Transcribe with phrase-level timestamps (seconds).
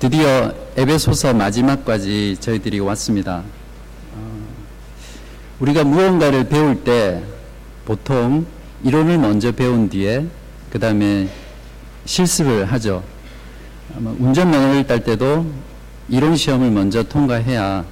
[0.00, 3.42] 드디어 에베소서 마지막까지 저희들이 왔습니다.
[4.14, 4.40] 어,
[5.60, 7.22] 우리가 무언가를 배울 때
[7.84, 8.46] 보통
[8.82, 10.24] 이론을 먼저 배운 뒤에
[10.70, 11.28] 그 다음에
[12.06, 13.02] 실습을 하죠.
[14.18, 15.44] 운전 면허를 딸 때도
[16.08, 17.84] 이론 시험을 먼저 통과해야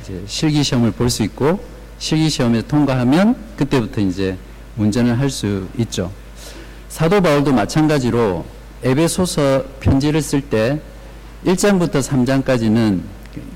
[0.00, 1.58] 이제 실기 시험을 볼 수 있고
[1.98, 4.36] 실기 시험에 통과하면 그때부터 이제
[4.76, 6.12] 운전을 할 수 있죠.
[6.88, 8.44] 사도 바울도 마찬가지로
[8.84, 10.80] 에베소서 편지를 쓸때
[11.44, 13.00] 1장부터 3장까지는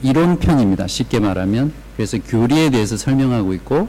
[0.03, 0.87] 이론편입니다.
[0.87, 1.73] 쉽게 말하면.
[1.97, 3.89] 그래서 교리에 대해서 설명하고 있고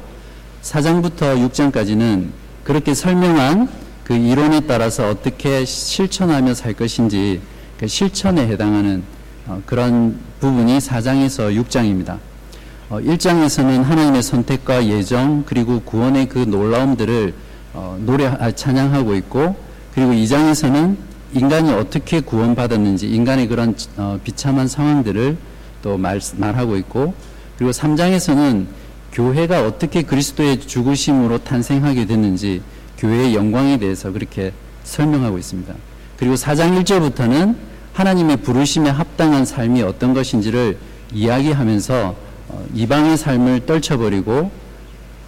[0.61, 2.27] 4장부터 6장까지는
[2.63, 3.69] 그렇게 설명한
[4.03, 7.41] 그 이론에 따라서 어떻게 실천하며 살 것인지
[7.79, 9.03] 그 실천에 해당하는
[9.47, 12.17] 어, 그런 부분이 4장에서 6장입니다.
[12.89, 17.33] 1장에서는 어, 하나님의 선택과 예정 그리고 구원의 그 놀라움들을
[17.73, 19.55] 어, 노래 아, 찬양하고 있고
[19.93, 20.95] 그리고 2장에서는
[21.35, 23.75] 인간이 어떻게 구원받았는지 인간의 그런
[24.23, 25.37] 비참한 상황들을
[25.81, 27.13] 또 말, 말하고 있고
[27.57, 28.65] 그리고 3장에서는
[29.11, 32.61] 교회가 어떻게 그리스도의 죽으심으로 탄생하게 됐는지
[32.97, 35.73] 교회의 영광에 대해서 그렇게 설명하고 있습니다.
[36.17, 37.55] 그리고 4장 1절부터는
[37.93, 40.77] 하나님의 부르심에 합당한 삶이 어떤 것인지를
[41.13, 42.15] 이야기하면서
[42.47, 44.51] 어, 이방의 삶을 떨쳐버리고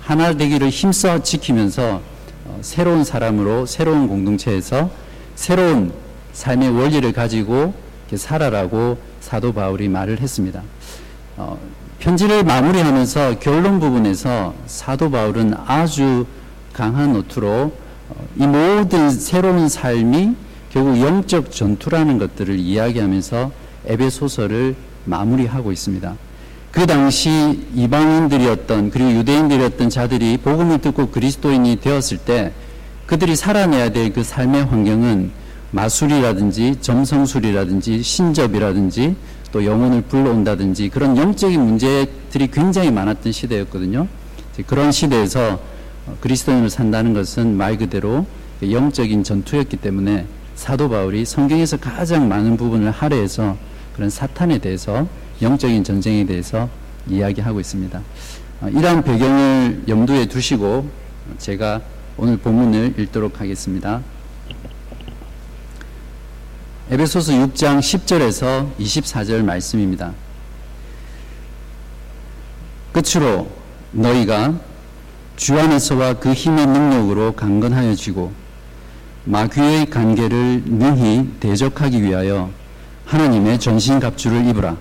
[0.02, 2.02] 하나 되기를 힘써 지키면서
[2.46, 4.90] 어, 새로운 사람으로 새로운 공동체에서
[5.38, 5.94] 새로운
[6.34, 7.74] 삶의 원리를 가지고
[8.14, 10.64] 살아라고 사도 바울이 말을 했습니다.
[11.38, 11.58] 어,
[12.00, 16.26] 편지를 마무리하면서 결론 부분에서 사도 바울은 아주
[16.74, 17.72] 강한 노트로
[18.38, 20.36] 이 모든 새로운 삶이
[20.72, 23.52] 결국 영적 전투라는 것들을 이야기하면서
[23.86, 26.16] 에베소서를 마무리하고 있습니다.
[26.72, 32.54] 그 당시 이방인들이었던 그리고 유대인들이었던 자들이 복음을 듣고 그리스도인이 되었을 때
[33.08, 35.32] 그들이 살아내야 될 그 삶의 환경은
[35.72, 39.16] 마술이라든지 점성술이라든지 신접이라든지
[39.52, 44.08] 또 영혼을 불러온다든지 그런 영적인 문제들이 굉장히 많았던 시대였거든요.
[44.66, 45.60] 그런 시대에서
[46.22, 48.26] 그리스도인을 산다는 것은 말 그대로
[48.62, 50.26] 영적인 전투였기 때문에
[50.56, 53.56] 사도 바울이 성경에서 가장 많은 부분을 할애해서
[53.96, 55.08] 그런 사탄에 대해서
[55.42, 56.70] 영적인 전쟁에 대해서
[57.08, 58.02] 이야기하고 있습니다.
[58.62, 60.90] 어, 이러한 배경을 염두에 두시고
[61.38, 61.82] 제가
[62.20, 64.02] 오늘 본문을 읽도록 하겠습니다.
[66.90, 70.14] 에베소서 6장 10절에서 24절 말씀입니다.
[72.92, 73.48] 끝으로
[73.92, 74.56] 너희가
[75.36, 78.32] 주 안에서와 그 힘의 능력으로 강건하여지고
[79.26, 82.50] 마귀의 관계를 능히 대적하기 위하여
[83.06, 84.76] 하나님의 전신갑주를 입으라.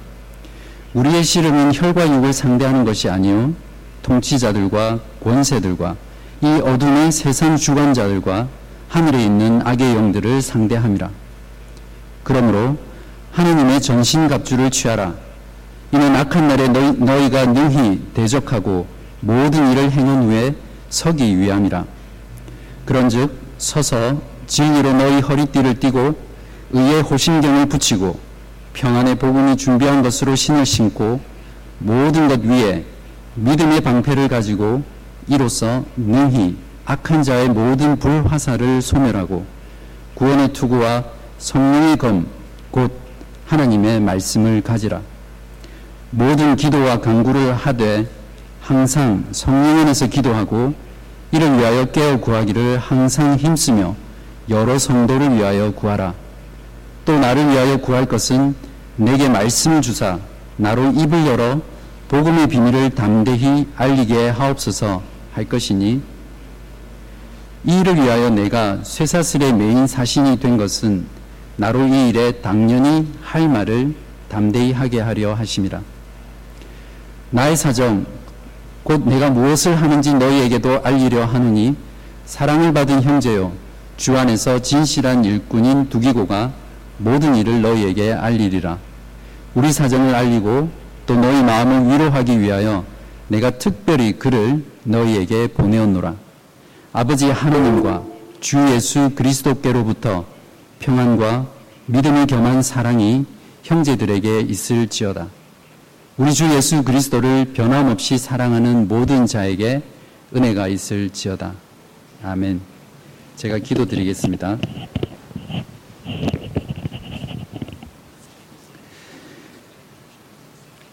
[0.95, 3.53] 우리의 씨름은 혈과 육을 상대하는 것이 아니요
[4.01, 6.06] 통치자들과 권세들과
[6.43, 8.49] 이 어둠의 세상 주관자들과
[8.89, 11.11] 하늘에 있는 악의 영들을 상대함이라.
[12.23, 12.77] 그러므로
[13.33, 15.15] 하나님의 전신갑주를 취하라.
[15.93, 18.87] 이는 악한 날에 너희, 너희가 능히 대적하고
[19.21, 20.55] 모든 일을 행한 후에
[20.91, 21.85] 서기 위함이라.
[22.85, 26.19] 그런즉 서서 진리로 너희 허리띠를 띠고
[26.73, 28.19] 의의 호신경을 붙이고
[28.75, 31.21] 평안의 복음이 준비한 것으로 신을 신고
[31.79, 32.85] 모든 것 위에
[33.37, 34.83] 믿음의 방패를 가지고
[35.29, 39.45] 이로써 능히 악한 자의 모든 불화살을 소멸하고
[40.15, 41.05] 구원의 투구와
[41.39, 42.37] 성령의 검
[42.77, 42.93] 곧
[43.47, 45.01] 하나님의 말씀을 가지라
[46.11, 48.07] 모든 기도와 강구를 하되
[48.61, 50.75] 항상 성령 안에서 기도하고
[51.33, 53.95] 이를 위하여 깨어 구하기를 항상 힘쓰며
[54.51, 56.13] 여러 성도를 위하여 구하라.
[57.07, 58.55] 또 나를 위하여 구할 것은
[58.97, 60.19] 내게 말씀을 주사
[60.57, 61.61] 나로 입을 열어
[62.09, 65.03] 복음의 비밀을 담대히 알리게 하옵소서
[65.37, 66.01] 할 것이니
[67.65, 71.05] 이 일을 위하여 내가 쇠사슬의 메인 사신이 된 것은
[71.57, 73.95] 나로 이 일에 당연히 할 말을
[74.31, 75.83] 담대히 하게 하려 하심이라.
[77.31, 78.07] 나의 사정
[78.83, 81.77] 곧 내가 무엇을 하는지 너희에게도 알리려 하느니
[82.25, 83.53] 사랑을 받은 형제요
[83.99, 86.53] 주 안에서 진실한 일꾼인 두기고가
[86.97, 88.79] 모든 일을 너희에게 알리리라.
[89.55, 90.71] 우리 사정을 알리고
[91.05, 92.85] 또 너희 마음을 위로하기 위하여
[93.29, 96.15] 내가 특별히 그를 너희에게 보내었노라.
[96.93, 98.05] 아버지 하나님과
[98.41, 100.25] 주 예수 그리스도께로부터
[100.79, 101.47] 평안과
[101.87, 103.27] 믿음이 겸한 사랑이
[103.63, 105.29] 형제들에게 있을지어다.
[106.17, 109.83] 우리 주 예수 그리스도를 변함없이 사랑하는 모든 자에게
[110.35, 111.53] 은혜가 있을지어다.
[112.23, 112.61] 아멘.
[113.37, 114.59] 제가 기도드리겠습니다.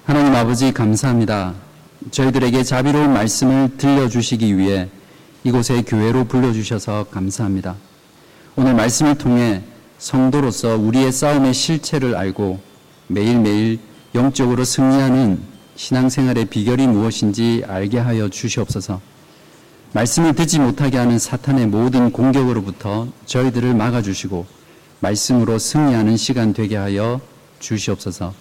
[0.05, 1.53] 하나님 아버지 감사합니다.
[2.13, 4.87] 저희들에게 자비로운 말씀을 들려주시기 위해
[5.43, 7.75] 이곳에 교회로 불러주셔서 감사합니다.
[8.55, 9.63] 오늘 말씀을 통해
[9.97, 12.59] 성도로서 우리의 싸움의 실체를 알고
[13.07, 13.79] 매일매일
[14.13, 15.41] 영적으로 승리하는
[15.75, 19.01] 신앙생활의 비결이 무엇인지 알게 하여 주시옵소서.
[19.93, 24.45] 말씀을 듣지 못하게 하는 사탄의 모든 공격으로부터 저희들을 막아주시고
[24.99, 27.19] 말씀으로 승리하는 시간 되게 하여
[27.59, 28.35] 주시옵소서.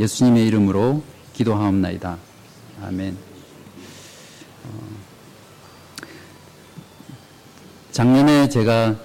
[0.00, 1.04] 예수님의 이름으로
[1.34, 2.31] 기도하옵나이다.
[2.84, 3.16] 아멘.
[4.64, 4.68] 어,
[7.92, 8.96] 작년에 제가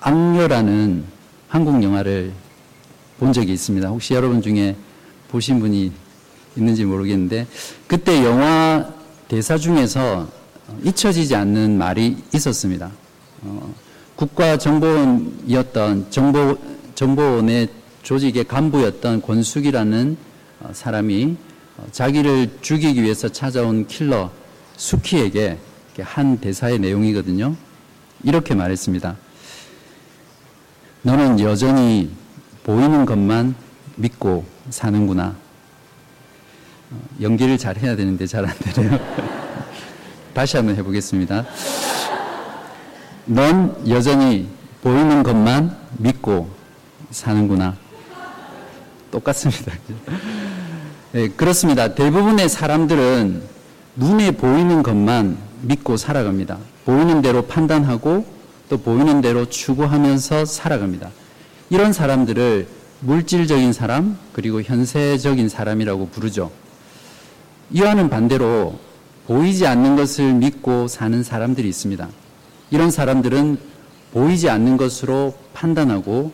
[0.00, 1.04] 악녀라는
[1.48, 2.32] 한국 영화를
[3.18, 3.88] 본 적이 있습니다.
[3.88, 4.76] 혹시 여러분 중에
[5.28, 5.92] 보신 분이
[6.56, 7.46] 있는지 모르겠는데
[7.86, 8.94] 그때 영화
[9.28, 10.26] 대사 중에서
[10.82, 12.90] 잊혀지지 않는 말이 있었습니다.
[13.42, 13.74] 어,
[14.16, 16.56] 국가정보원이었던 정보,
[16.94, 17.68] 정보원의
[18.02, 20.16] 조직의 간부였던 권숙이라는
[20.60, 21.47] 어, 사람이 어,
[21.92, 24.30] 자기를 죽이기 위해서 찾아온 킬러
[24.76, 25.58] 수키에게
[26.00, 27.56] 한 대사의 내용이거든요.
[28.22, 29.16] 이렇게 말했습니다.
[31.02, 32.10] 너는 여전히
[32.62, 33.54] 보이는 것만
[33.96, 35.34] 믿고 사는구나.
[36.90, 38.98] 어, 연기를 잘 해야 되는데 잘 안 되네요.
[40.34, 41.44] 다시 한번 해보겠습니다.
[43.26, 44.48] 넌 여전히
[44.82, 46.50] 보이는 것만 믿고
[47.10, 47.76] 사는구나.
[49.10, 49.72] 똑같습니다.
[51.10, 51.94] 네, 그렇습니다.
[51.94, 53.42] 대부분의 사람들은
[53.96, 56.58] 눈에 보이는 것만 믿고 살아갑니다.
[56.84, 58.26] 보이는 대로 판단하고
[58.68, 61.08] 또 보이는 대로 추구하면서 살아갑니다.
[61.70, 62.66] 이런 사람들을
[63.00, 66.50] 물질적인 사람 그리고 현세적인 사람이라고 부르죠.
[67.70, 68.78] 이와는 반대로
[69.26, 72.06] 보이지 않는 것을 믿고 사는 사람들이 있습니다.
[72.70, 73.58] 이런 사람들은
[74.12, 76.32] 보이지 않는 것으로 판단하고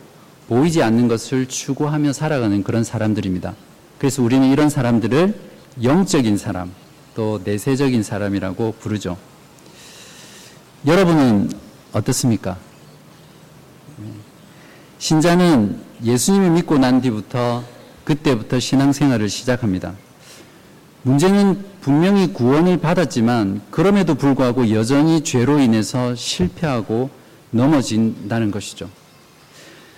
[0.49, 3.53] 보이지 않는 것을 추구하며 살아가는 그런 사람들입니다.
[3.97, 5.39] 그래서 우리는 이런 사람들을
[5.83, 6.71] 영적인 사람,
[7.15, 9.17] 또 내세적인 사람이라고 부르죠.
[10.85, 11.51] 여러분은
[11.93, 12.57] 어떻습니까?
[14.99, 17.63] 신자는 예수님을 믿고 난 뒤부터
[18.03, 19.93] 그때부터 신앙생활을 시작합니다.
[21.03, 27.09] 문제는 분명히 구원을 받았지만 그럼에도 불구하고 여전히 죄로 인해서 실패하고
[27.51, 28.89] 넘어진다는 것이죠.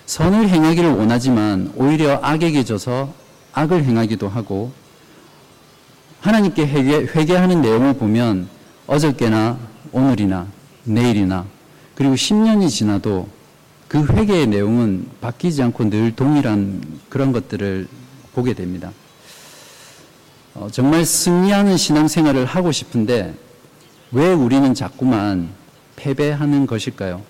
[0.06, 3.12] 선을 행하기를 원하지만 오히려 악에게 져서
[3.52, 4.72] 악을 행하기도 하고
[6.20, 8.48] 하나님께 회개, 회개하는 내용을 보면
[8.86, 9.58] 어저께나
[9.92, 10.46] 오늘이나
[10.84, 11.46] 내일이나
[11.94, 13.28] 그리고 10년이 지나도
[13.88, 17.88] 그 회개의 내용은 바뀌지 않고 늘 동일한 그런 것들을
[18.34, 18.92] 보게 됩니다.
[20.54, 23.34] 어, 정말 승리하는 신앙생활을 하고 싶은데
[24.12, 25.50] 왜 우리는 자꾸만
[25.96, 27.22] 패배하는 것일까요?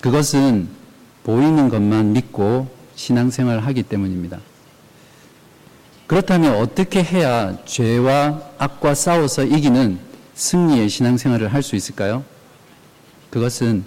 [0.00, 0.68] 그것은
[1.24, 4.38] 보이는 것만 믿고 신앙생활을 하기 때문입니다.
[6.06, 9.98] 그렇다면 어떻게 해야 죄와 악과 싸워서 이기는
[10.34, 12.24] 승리의 신앙생활을 할 수 있을까요?
[13.30, 13.84] 그것은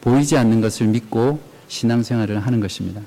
[0.00, 3.00] 보이지 않는 것을 믿고 신앙생활을 하는 것입니다.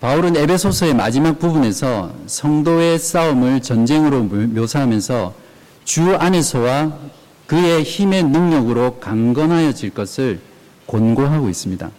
[0.00, 5.34] 바울은 에베소서의 마지막 부분에서 성도의 싸움을 전쟁으로 묘사하면서
[5.84, 6.98] 주 안에서와
[7.46, 10.40] 그의 힘의 능력으로 강건하여질 것을
[10.88, 11.90] 권고하고 있습니다.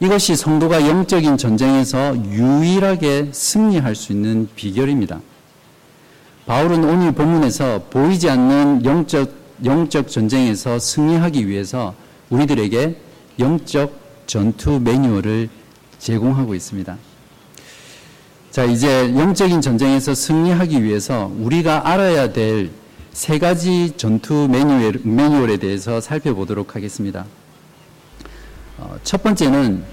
[0.00, 5.20] 이것이 성도가 영적인 전쟁에서 유일하게 승리할 수 있는 비결입니다.
[6.46, 9.30] 바울은 오늘 본문에서 보이지 않는 영적,
[9.64, 11.94] 영적 전쟁에서 승리하기 위해서
[12.30, 12.96] 우리들에게
[13.38, 13.92] 영적
[14.26, 15.48] 전투 매뉴얼을
[15.98, 16.96] 제공하고 있습니다.
[18.50, 22.80] 자, 이제 영적인 전쟁에서 승리하기 위해서 우리가 알아야 될
[23.12, 27.26] 세 가지 전투 매뉴얼, 매뉴얼에 대해서 살펴보도록 하겠습니다.
[28.78, 29.84] 어, 첫 번째는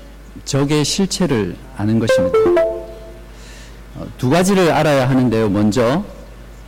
[0.45, 2.37] 적의 실체를 아는 것입니다.
[3.95, 5.49] 어, 두 가지를 알아야 하는데요.
[5.49, 6.03] 먼저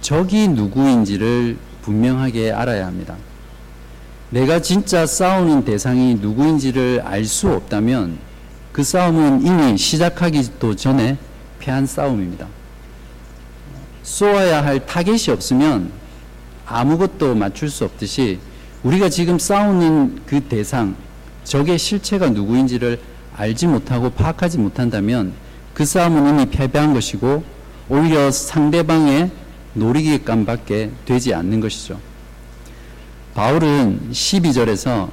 [0.02, 3.16] 적이 누구인지를 분명하게 알아야 합니다.
[4.30, 8.18] 내가 진짜 싸우는 대상이 누구인지를 알 수 없다면
[8.72, 11.18] 그 싸움은 이미 시작하기도 전에
[11.60, 12.48] 패한 싸움입니다.
[14.04, 15.92] 쏘아야 할 타겟이 없으면
[16.66, 18.40] 아무것도 맞출 수 없듯이
[18.84, 20.96] 우리가 지금 싸우는 그 대상,
[21.44, 23.00] 적의 실체가 누구인지를
[23.39, 25.31] 알지 못하고 파악하지 못한다면
[25.74, 27.41] 그 싸움은 이미 패배한 것이고
[27.88, 29.31] 오히려 상대방의
[29.75, 31.98] 놀이기감밖에 되지 않는 것이죠.
[33.36, 35.10] 바울은 12절에서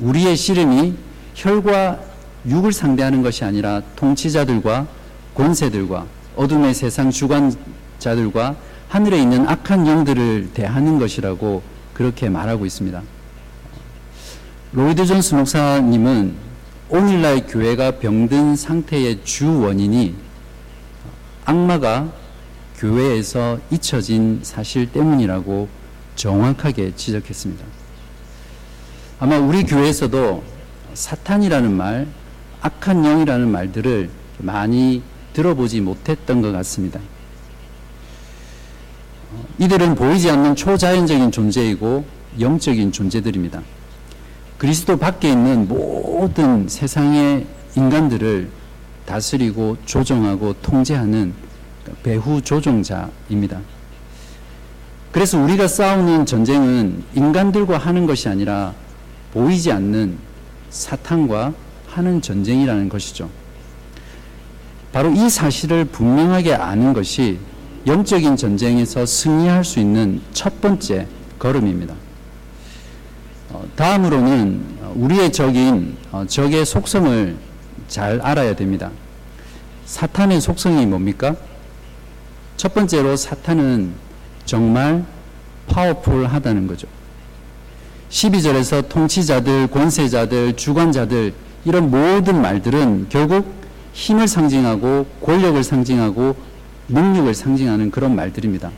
[0.00, 0.94] 우리의 씨름이
[1.34, 2.00] 혈과
[2.46, 4.86] 육을 상대하는 것이 아니라 통치자들과
[5.34, 6.06] 권세들과
[6.36, 8.56] 어둠의 세상 주관자들과
[8.88, 13.02] 하늘에 있는 악한 영들을 대하는 것이라고 그렇게 말하고 있습니다.
[14.72, 16.45] 로이드 존스 목사님은
[16.88, 20.14] 오늘날 교회가 병든 상태의 주 원인이
[21.44, 22.12] 악마가
[22.78, 25.68] 교회에서 잊혀진 사실 때문이라고
[26.14, 27.64] 정확하게 지적했습니다.
[29.18, 30.44] 아마 우리 교회에서도
[30.94, 32.06] 사탄이라는 말,
[32.60, 35.02] 악한 영이라는 말들을 많이
[35.32, 37.00] 들어보지 못했던 것 같습니다.
[39.58, 42.04] 이들은 보이지 않는 초자연적인 존재이고
[42.38, 43.62] 영적인 존재들입니다.
[44.58, 47.46] 그리스도 밖에 있는 모든 세상의
[47.76, 48.48] 인간들을
[49.04, 51.34] 다스리고 조정하고 통제하는
[52.02, 53.60] 배후 조종자입니다.
[55.12, 58.74] 그래서 우리가 싸우는 전쟁은 인간들과 하는 것이 아니라
[59.32, 60.18] 보이지 않는
[60.70, 61.52] 사탄과
[61.88, 63.30] 하는 전쟁이라는 것이죠.
[64.92, 67.38] 바로 이 사실을 분명하게 아는 것이
[67.86, 71.06] 영적인 전쟁에서 승리할 수 있는 첫 번째
[71.38, 71.94] 걸음입니다.
[73.56, 74.60] 어, 다음으로는
[74.96, 77.36] 우리의 적인 어, 적의 속성을
[77.88, 78.90] 잘 알아야 됩니다.
[79.86, 81.34] 사탄의 속성이 뭡니까?
[82.58, 83.94] 첫 번째로 사탄은
[84.44, 85.04] 정말
[85.68, 86.86] 파워풀하다는 거죠.
[88.10, 91.32] 12절에서 통치자들, 권세자들, 주관자들
[91.64, 93.54] 이런 모든 말들은 결국
[93.94, 96.36] 힘을 상징하고 권력을 상징하고
[96.88, 98.70] 능력을 상징하는 그런 말들입니다.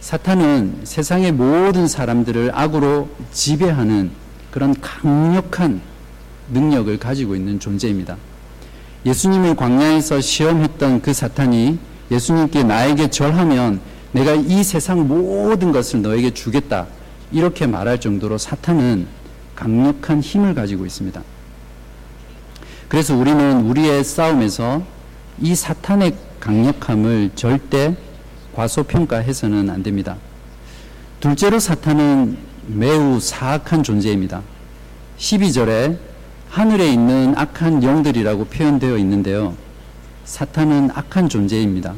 [0.00, 4.10] 사탄은 세상의 모든 사람들을 악으로 지배하는
[4.50, 5.80] 그런 강력한
[6.50, 8.16] 능력을 가지고 있는 존재입니다.
[9.04, 11.78] 예수님을 광야에서 시험했던 그 사탄이
[12.10, 13.80] 예수님께 나에게 절하면
[14.12, 16.86] 내가 이 세상 모든 것을 너에게 주겠다.
[17.30, 19.06] 이렇게 말할 정도로 사탄은
[19.54, 21.22] 강력한 힘을 가지고 있습니다.
[22.88, 24.82] 그래서 우리는 우리의 싸움에서
[25.40, 27.94] 이 사탄의 강력함을 절대
[28.58, 30.16] 과소평가해서는 안 됩니다.
[31.20, 32.36] 둘째로 사탄은
[32.66, 34.42] 매우 사악한 존재입니다.
[35.16, 35.96] 12절에
[36.48, 39.54] 하늘에 있는 악한 영들이라고 표현되어 있는데요.
[40.24, 41.94] 사탄은 악한 존재입니다.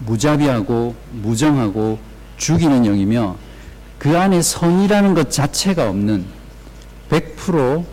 [0.00, 1.98] 무자비하고 무정하고
[2.36, 3.36] 죽이는 영이며
[3.98, 6.26] 그 안에 선이라는 것 자체가 없는
[7.08, 7.84] 100%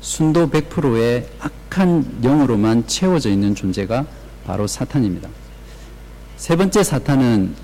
[0.00, 4.04] 순도 100%의 악한 영으로만 채워져 있는 존재가
[4.44, 5.30] 바로 사탄입니다.
[6.44, 7.54] 세 번째 사탄은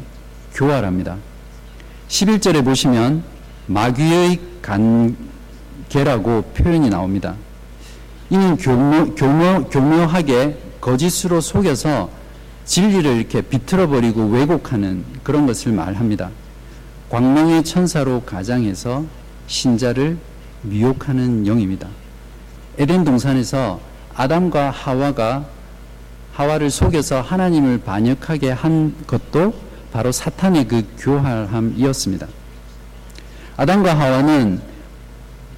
[0.54, 1.18] 교활합니다.
[2.08, 3.22] 11절에 보시면
[3.66, 7.34] 마귀의 간계라고 표현이 나옵니다.
[8.30, 12.08] 이는 교묘, 교묘, 교묘하게 거짓으로 속여서
[12.64, 16.30] 진리를 이렇게 비틀어버리고 왜곡하는 그런 것을 말합니다.
[17.10, 19.04] 광명의 천사로 가장해서
[19.46, 20.16] 신자를
[20.62, 21.86] 미혹하는 영입니다.
[22.78, 23.78] 에덴 동산에서
[24.14, 25.44] 아담과 하와가
[26.32, 29.54] 하와를 속여서 하나님을 반역하게 한 것도
[29.92, 32.26] 바로 사탄의 그 교활함이었습니다.
[33.56, 34.60] 아담과 하와는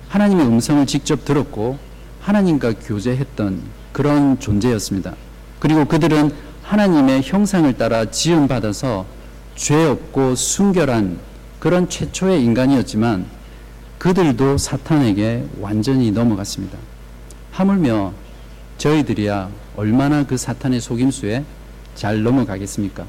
[0.08, 1.78] 하나님의 음성을 직접 들었고
[2.20, 3.62] 하나님과 교제했던
[3.92, 5.14] 그런 존재였습니다.
[5.58, 9.06] 그리고 그들은 하나님의 형상을 따라 지음받아서
[9.54, 11.18] 죄 없고 순결한
[11.58, 13.26] 그런 최초의 인간이었지만
[13.98, 16.76] 그들도 사탄에게 완전히 넘어갔습니다.
[17.52, 18.12] 하물며
[18.82, 21.44] 저희들이야 얼마나 그 사탄의 속임수에
[21.94, 23.06] 잘 넘어가겠습니까?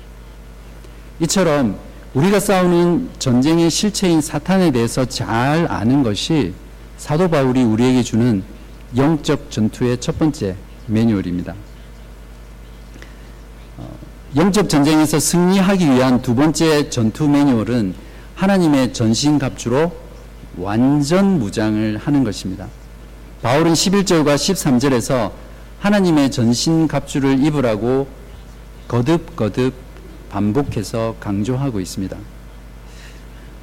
[1.20, 1.80] 이처럼
[2.14, 6.54] 우리가 싸우는 전쟁의 실체인 사탄에 대해서 잘 아는 것이
[6.98, 8.44] 사도 바울이 우리에게 주는
[8.96, 11.56] 영적 전투의 첫 번째 매뉴얼입니다.
[13.80, 13.90] 어,
[14.36, 17.96] 영적 전쟁에서 승리하기 위한 두 번째 전투 매뉴얼은
[18.36, 19.92] 하나님의 전신갑주로
[20.58, 22.68] 완전 무장을 하는 것입니다.
[23.42, 25.43] 바울은 11절과 13절에서
[25.84, 28.08] 하나님의 전신 갑주를 입으라고
[28.88, 29.74] 거듭거듭
[30.30, 32.18] 반복해서 강조하고 있습니다.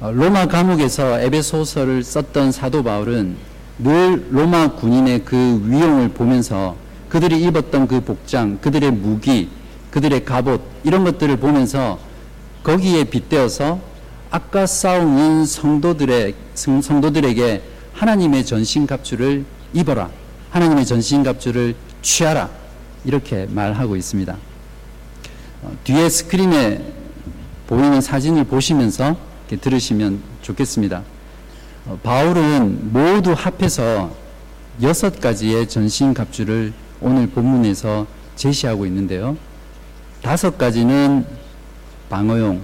[0.01, 3.37] 어, 로마 감옥에서 에베소서를 썼던 사도 바울은
[3.79, 6.75] 늘 로마 군인의 그 위용을 보면서
[7.09, 9.49] 그들이 입었던 그 복장, 그들의 무기,
[9.89, 11.97] 그들의 갑옷 이런 것들을 보면서
[12.61, 13.79] 거기에 빗대어서
[14.29, 17.63] 아까 싸우는 성도들의 성도들에게
[17.93, 20.11] 하나님의 전신 갑주를 입어라.
[20.51, 22.49] 하나님의 전신 갑주를 취하라.
[23.03, 24.37] 이렇게 말하고 있습니다.
[25.63, 26.93] 어, 뒤에 스크린에
[27.67, 29.15] 보이는 사진을 보시면서
[29.49, 31.03] 들으시면 좋겠습니다.
[31.87, 34.15] 어, 바울은 모두 합해서
[34.81, 39.37] 여섯 가지의 전신 갑주를 오늘 본문에서 제시하고 있는데요.
[40.21, 41.25] 다섯 가지는
[42.09, 42.61] 방어용,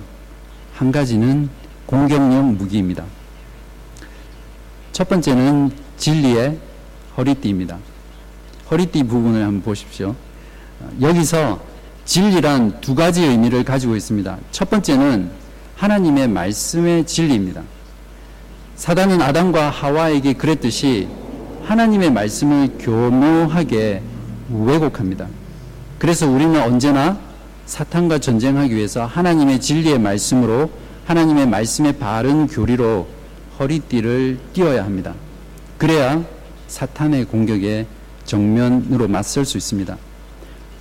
[0.74, 1.50] 한 가지는
[1.86, 3.04] 공격용 무기입니다.
[4.92, 6.60] 첫 번째는 진리의
[7.18, 7.78] 허리띠입니다.
[8.70, 10.16] 허리띠 부분을 한번 보십시오.
[10.80, 11.60] 어, 여기서
[12.06, 14.38] 진리란 두 가지 의미를 가지고 있습니다.
[14.52, 15.30] 첫 번째는
[15.76, 17.62] 하나님의 말씀의 진리입니다.
[18.76, 21.08] 사단은 아담과 하와에게 그랬듯이
[21.66, 24.02] 하나님의 말씀을 교묘하게
[24.50, 25.28] 왜곡합니다.
[26.00, 27.18] 그래서 우리는 언제나
[27.66, 30.70] 사탄과 전쟁하기 위해서 하나님의 진리의 말씀으로
[31.06, 33.08] 하나님의 말씀의 바른 교리로
[33.60, 35.14] 허리띠를 띄어야 합니다.
[35.78, 36.24] 그래야
[36.68, 37.86] 사탄의 공격에
[38.28, 39.98] 정면으로 맞설 수 있습니다.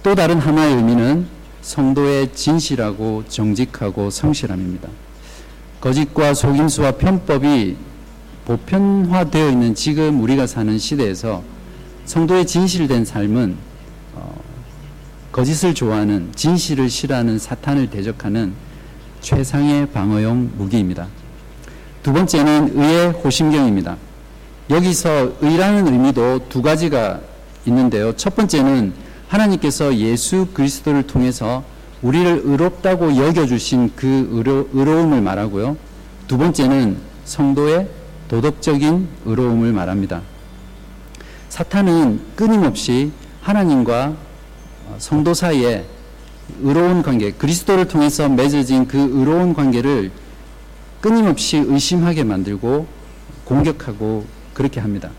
[0.03, 1.27] 또 다른 하나의 의미는
[1.63, 4.89] 성도의 진실하고 정직하고 성실함입니다.
[5.81, 7.77] 거짓과 속임수와 편법이
[8.45, 11.43] 보편화되어 있는 지금 우리가 사는 시대에서
[12.05, 13.57] 성도의 진실된 삶은
[14.15, 14.41] 어,
[15.33, 18.53] 거짓을 좋아하는 진실을 싫어하는 사탄을 대적하는
[19.21, 21.09] 최상의 방어용 무기입니다.
[22.03, 23.97] 두 번째는 의의 호심경입니다.
[24.71, 27.21] 여기서 의라는 의미도 두 가지가
[27.67, 28.15] 있는데요.
[28.17, 28.93] 첫 번째는
[29.29, 31.65] 하나님께서 예수 그리스도를 통해서
[32.03, 35.77] 우리를 의롭다고 여겨주신 그 의로, 의로움을 말하고요.
[36.29, 37.89] 두 번째는 성도의
[38.29, 40.23] 도덕적인 의로움을 말합니다.
[41.49, 44.15] 사탄은 끊임없이 하나님과
[44.99, 45.85] 성도 사이에
[46.63, 50.11] 의로운 관계, 그리스도를 통해서 맺어진 그 의로운 관계를
[51.01, 52.87] 끊임없이 의심하게 만들고
[53.45, 55.11] 공격하고 그렇게 합니다.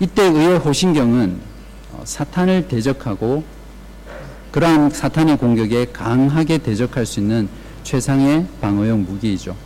[0.00, 1.38] 이때 의의 호신경은
[2.04, 3.44] 사탄을 대적하고
[4.50, 7.48] 그러한 사탄의 공격에 강하게 대적할 수 있는
[7.82, 9.56] 최상의 방어용 무기이죠.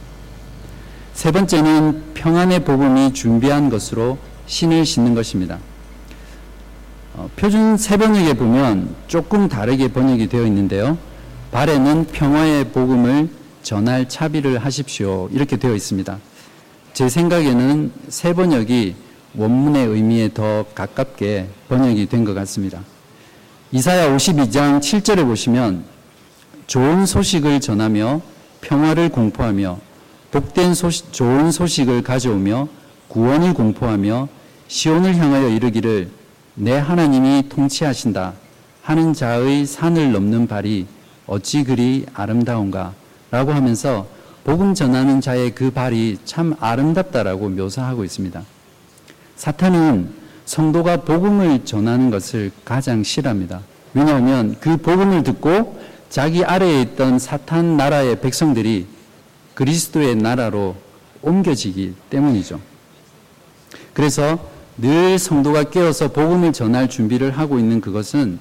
[1.14, 5.58] 세 번째는 평안의 복음이 준비한 것으로 신을 신는 것입니다.
[7.14, 10.96] 어, 표준 세번역에 보면 조금 다르게 번역이 되어 있는데요.
[11.50, 13.28] 발에는 평화의 복음을
[13.62, 15.28] 전할 차비를 하십시오.
[15.32, 16.18] 이렇게 되어 있습니다.
[16.94, 18.94] 제 생각에는 세 번역이
[19.36, 22.80] 원문의 의미에 더 가깝게 번역이 된 것 같습니다.
[23.72, 25.84] 이사야 52장 7절에 보시면
[26.66, 28.20] 좋은 소식을 전하며
[28.60, 29.78] 평화를 공포하며
[30.30, 32.68] 복된 소식, 좋은 소식을 가져오며
[33.08, 34.28] 구원을 공포하며
[34.68, 36.10] 시온을 향하여 이르기를
[36.54, 38.34] 내 하나님이 통치하신다
[38.82, 40.86] 하는 자의 산을 넘는 발이
[41.26, 42.94] 어찌 그리 아름다운가
[43.30, 44.06] 라고 하면서
[44.44, 48.42] 복음 전하는 자의 그 발이 참 아름답다라고 묘사하고 있습니다.
[49.38, 50.10] 사탄은
[50.46, 53.60] 성도가 복음을 전하는 것을 가장 싫어합니다.
[53.94, 55.80] 왜냐하면 그 복음을 듣고
[56.10, 58.86] 자기 아래에 있던 사탄 나라의 백성들이
[59.54, 60.74] 그리스도의 나라로
[61.22, 62.60] 옮겨지기 때문이죠.
[63.94, 64.44] 그래서
[64.76, 68.40] 늘 성도가 깨어서 복음을 전할 준비를 하고 있는 그것은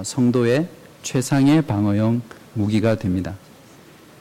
[0.00, 0.68] 성도의
[1.02, 2.22] 최상의 방어용
[2.54, 3.34] 무기가 됩니다.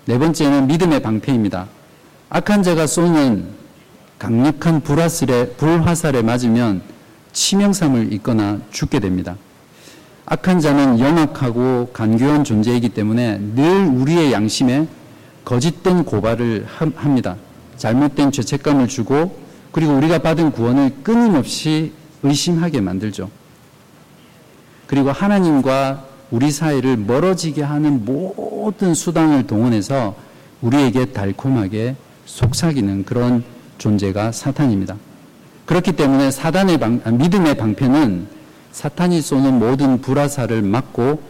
[0.05, 1.67] 네 번째는 믿음의 방패입니다.
[2.29, 3.64] 악한 자가 쏘는
[4.25, 6.81] 강력한 불화살에, 불화살에 맞으면
[7.31, 9.35] 치명상을 입거나 죽게 됩니다.
[10.25, 14.87] 악한 자는 영악하고 간교한 존재이기 때문에 늘 우리의 양심에
[15.43, 17.35] 거짓된 고발을 합니다.
[17.77, 19.37] 잘못된 죄책감을 주고
[19.71, 21.91] 그리고 우리가 받은 구원을 끊임없이
[22.23, 23.29] 의심하게 만들죠.
[24.87, 30.15] 그리고 하나님과 우리 사이를 멀어지게 하는 모든 수단을 동원해서
[30.61, 33.43] 우리에게 달콤하게 속삭이는 그런
[33.77, 34.95] 존재가 사탄입니다.
[35.65, 38.27] 그렇기 때문에 사단의 방, 아, 믿음의 방패는
[38.71, 41.21] 사탄이 쏘는 모든 불화살을 막고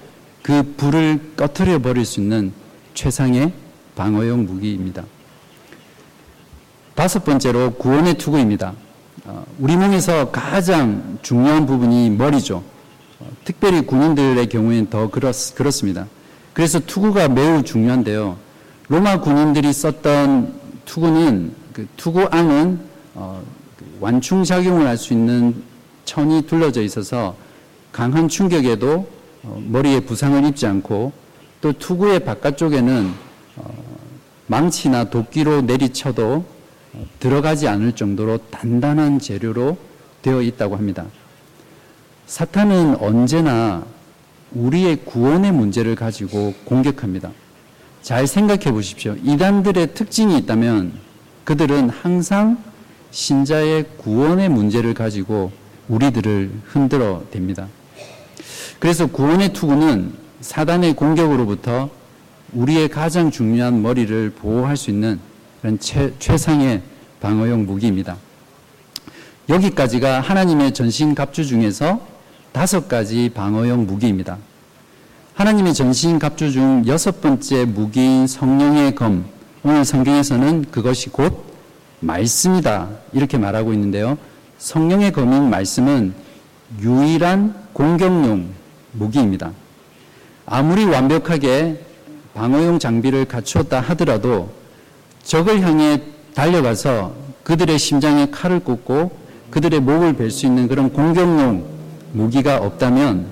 [0.41, 2.51] 그 불을 꺼트려 버릴 수 있는
[2.93, 3.53] 최상의
[3.95, 5.03] 방어용 무기입니다.
[6.95, 8.73] 다섯 번째로 구원의 투구입니다.
[9.25, 12.63] 어, 우리 몸에서 가장 중요한 부분이 머리죠.
[13.19, 16.07] 어, 특별히 군인들의 경우에는 더 그렇, 그렇습니다.
[16.53, 18.37] 그래서 투구가 매우 중요한데요.
[18.87, 20.53] 로마 군인들이 썼던
[20.85, 22.79] 투구는 그 투구 안은
[23.15, 23.43] 어,
[23.77, 25.61] 그 완충 작용을 할 수 있는
[26.05, 27.35] 천이 둘러져 있어서
[27.91, 29.09] 강한 충격에도
[29.43, 31.11] 어, 머리에 부상을 입지 않고
[31.59, 33.11] 또 투구의 바깥쪽에는
[33.57, 33.73] 어,
[34.47, 36.45] 망치나 도끼로 내리쳐도
[36.93, 39.77] 어, 들어가지 않을 정도로 단단한 재료로
[40.21, 41.05] 되어 있다고 합니다.
[42.25, 43.83] 사탄은 언제나
[44.53, 47.31] 우리의 구원의 문제를 가지고 공격합니다.
[48.01, 49.17] 잘 생각해 보십시오.
[49.25, 51.04] 이단들의 특징이 있다면
[51.45, 52.57] 그들은 항상
[53.11, 55.51] 신자의 구원의 문제를 가지고
[55.87, 57.67] 우리들을 흔들어 댑니다.
[58.79, 61.89] 그래서 구원의 투구는 사단의 공격으로부터
[62.53, 65.19] 우리의 가장 중요한 머리를 보호할 수 있는
[65.61, 66.81] 그런 최, 최상의
[67.21, 68.17] 방어용 무기입니다.
[69.47, 72.05] 여기까지가 하나님의 전신 갑주 중에서
[72.51, 74.37] 다섯 가지 방어용 무기입니다.
[75.35, 79.34] 하나님의 전신 갑주 중 여섯 번째 무기인 성령의 검.
[79.67, 81.43] 오늘 성경에서는 그것이 곧
[81.99, 82.87] 말씀이다.
[83.13, 84.15] 이렇게 말하고 있는데요.
[84.59, 86.13] 성령의 검인 말씀은
[86.81, 88.47] 유일한 공격용
[88.91, 89.53] 무기입니다.
[90.45, 91.83] 아무리 완벽하게
[92.35, 94.51] 방어용 장비를 갖추었다 하더라도
[95.23, 95.99] 적을 향해
[96.35, 99.17] 달려가서 그들의 심장에 칼을 꽂고
[99.49, 101.65] 그들의 목을 벨 수 있는 그런 공격용
[102.13, 103.25] 무기가 없다면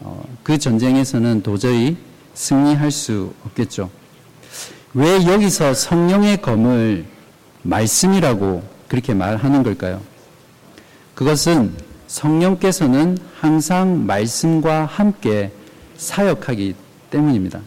[0.00, 1.98] 어, 그 전쟁에서는 도저히
[2.32, 3.90] 승리할 수 없겠죠.
[4.94, 7.04] 왜 여기서 성령의 검을
[7.62, 10.00] 말씀이라고 그렇게 말하는 걸까요?
[11.16, 11.72] 그것은
[12.06, 15.50] 성령께서는 항상 말씀과 함께
[15.96, 16.76] 사역하기
[17.10, 17.60] 때문입니다.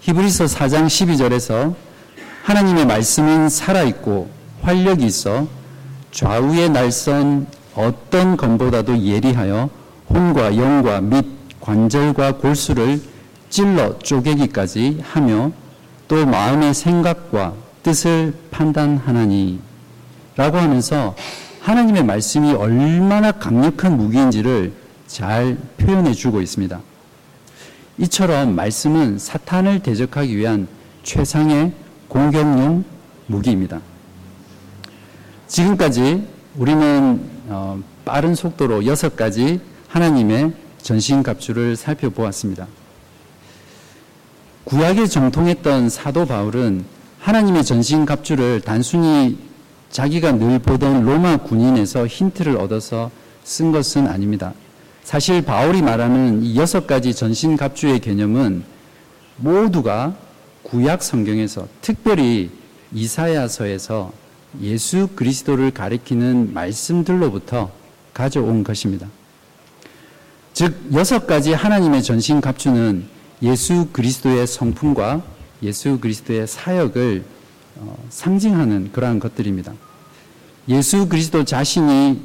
[0.00, 1.74] 히브리서 4장 12절에서
[2.44, 4.30] 하나님의 말씀은 살아있고
[4.62, 5.48] 활력이 있어
[6.12, 9.68] 좌우의 날선 어떤 검보다도 예리하여
[10.08, 11.26] 혼과 영과 및
[11.60, 13.02] 관절과 골수를
[13.50, 15.50] 찔러 쪼개기까지 하며
[16.08, 19.60] 또 마음의 생각과 뜻을 판단하나니
[20.36, 21.14] 라고 하면서
[21.60, 24.72] 하나님의 말씀이 얼마나 강력한 무기인지를
[25.06, 26.80] 잘 표현해 주고 있습니다.
[27.98, 30.68] 이처럼 말씀은 사탄을 대적하기 위한
[31.02, 31.72] 최상의
[32.08, 32.84] 공격용
[33.26, 33.80] 무기입니다.
[35.48, 42.66] 지금까지 우리는 어, 빠른 속도로 여섯 가지 하나님의 전신 갑주를 살펴보았습니다.
[44.66, 46.84] 구약에 정통했던 사도 바울은
[47.20, 49.38] 하나님의 전신 갑주를 단순히
[49.90, 53.12] 자기가 늘 보던 로마 군인에서 힌트를 얻어서
[53.44, 54.54] 쓴 것은 아닙니다.
[55.04, 58.64] 사실 바울이 말하는 이 여섯 가지 전신 갑주의 개념은
[59.36, 60.16] 모두가
[60.64, 62.50] 구약 성경에서 특별히
[62.92, 64.12] 이사야서에서
[64.62, 67.70] 예수 그리스도를 가리키는 말씀들로부터
[68.12, 69.06] 가져온 것입니다.
[70.52, 75.22] 즉 여섯 가지 하나님의 전신 갑주는 예수 그리스도의 성품과
[75.62, 77.24] 예수 그리스도의 사역을
[77.76, 79.72] 어, 상징하는 그러한 것들입니다.
[80.68, 82.20] 예수 그리스도 자신이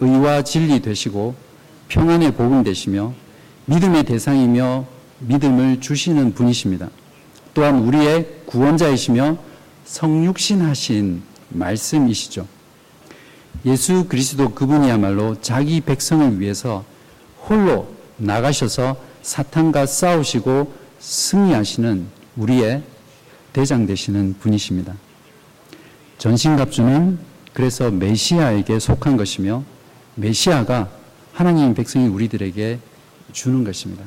[0.00, 1.34] 의와 진리 되시고
[1.88, 3.12] 평안의 복음 되시며
[3.66, 4.86] 믿음의 대상이며
[5.20, 6.90] 믿음을 주시는 분이십니다.
[7.52, 9.36] 또한 우리의 구원자이시며
[9.84, 12.46] 성육신하신 말씀이시죠.
[13.64, 16.84] 예수 그리스도 그분이야말로 자기 백성을 위해서
[17.48, 22.06] 홀로 나가셔서 사탄과 싸우시고 승리하시는
[22.36, 22.82] 우리의
[23.54, 24.94] 대장 되시는 분이십니다.
[26.18, 27.18] 전신갑주는
[27.54, 29.64] 그래서 메시아에게 속한 것이며
[30.14, 30.90] 메시아가
[31.32, 32.78] 하나님 백성이 우리들에게
[33.32, 34.04] 주는 것입니다.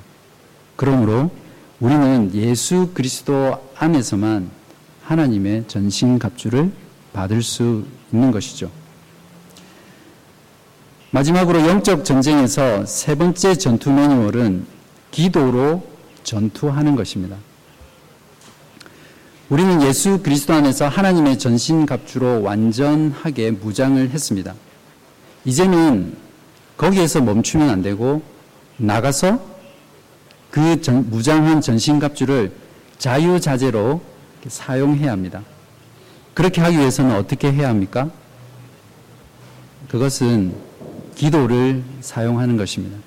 [0.76, 1.32] 그러므로
[1.80, 4.50] 우리는 예수 그리스도 안에서만
[5.04, 6.72] 하나님의 전신갑주를
[7.14, 8.70] 받을 수 있는 것이죠.
[11.10, 14.77] 마지막으로 영적 전쟁에서 세 번째 전투 매뉴얼은
[15.12, 15.84] 기도로
[16.24, 17.38] 전투하는 것입니다.
[19.50, 24.54] 우리는 예수 그리스도 안에서 하나님의 전신갑주로 완전하게 무장을 했습니다.
[25.46, 26.18] 이제는
[26.76, 28.22] 거기에서 멈추면 안 되고
[28.76, 29.40] 나가서
[30.52, 32.52] 그 전, 무장한 전신갑주를
[32.98, 34.02] 자유자재로
[34.48, 35.44] 사용해야 합니다.
[36.34, 38.10] 그렇게 하기 위해서는 어떻게 해야 합니까?
[39.88, 40.54] 그것은
[41.16, 42.98] 기도를 사용하는 것입니다.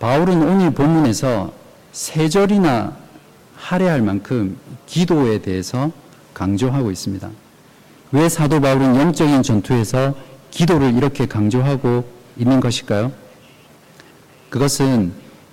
[0.00, 1.52] 바울은 오늘 본문에서
[1.90, 2.96] 세 절이나
[3.56, 4.56] 할애할 만큼
[4.86, 5.90] 기도에 대해서
[6.34, 7.28] 강조하고 있습니다.
[8.12, 10.14] 왜 사도 바울은 영적인 전투에서
[10.52, 12.04] 기도를 이렇게 강조하고
[12.36, 13.10] 있는 것일까요?
[14.50, 15.12] 그것은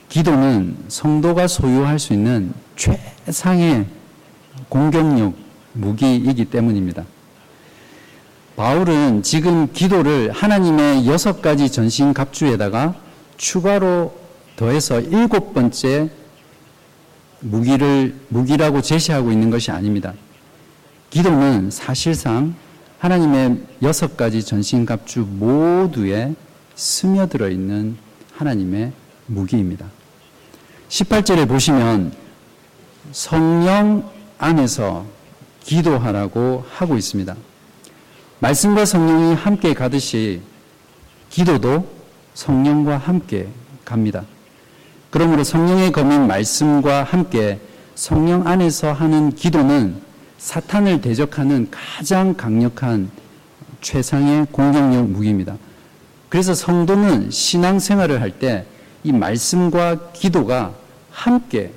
[0.09, 3.87] 기도는 성도가 소유할 수 있는 최상의
[4.69, 5.33] 공격력,
[5.73, 7.03] 무기이기 때문입니다.
[8.55, 12.93] 바울은 지금 기도를 하나님의 여섯 가지 전신 갑주에다가
[13.37, 14.24] 추가로
[14.55, 16.09] 더해서 일곱 번째
[17.41, 20.13] 무기를, 무기라고 제시하고 있는 것이 아닙니다.
[21.09, 22.55] 기도는 사실상
[22.99, 26.33] 하나님의 여섯 가지 전신갑주 모두에
[26.75, 27.97] 스며들어 있는
[28.33, 28.91] 하나님의
[29.27, 29.85] 무기입니다.
[30.89, 32.13] 18절에 보시면
[33.11, 35.05] 성령 안에서
[35.61, 37.35] 기도하라고 하고 있습니다.
[38.39, 40.41] 말씀과 성령이 함께 가듯이
[41.29, 41.87] 기도도
[42.33, 43.47] 성령과 함께
[43.83, 44.23] 갑니다.
[45.15, 47.57] 그러므로 성령의 검인 말씀과 함께
[47.95, 49.95] 성령 안에서 하는 기도는
[50.39, 53.09] 사탄을 대적하는 가장 강력한
[53.79, 55.55] 최상의 공격력 무기입니다.
[56.27, 58.65] 그래서 성도는 신앙생활을 할 때
[59.05, 60.73] 이 말씀과 기도가
[61.11, 61.71] 함께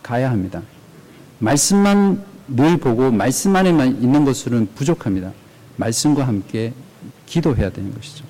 [0.00, 0.62] 가야 합니다.
[1.40, 5.32] 말씀만 늘 보고 말씀 안에만 있는 것으로는 부족합니다.
[5.74, 6.72] 말씀과 함께
[7.26, 8.24] 기도해야 되는 것이죠.